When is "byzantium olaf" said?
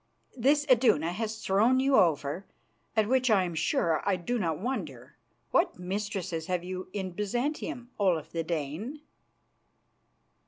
7.11-8.31